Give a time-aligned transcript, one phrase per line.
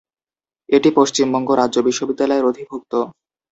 [0.69, 2.93] এটি পশ্চিমবঙ্গ রাজ্য বিশ্ববিদ্যালয়ের অধিভুক্ত।